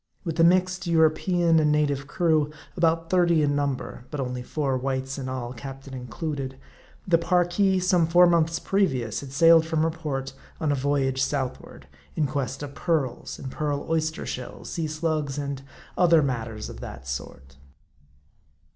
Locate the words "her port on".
9.83-10.71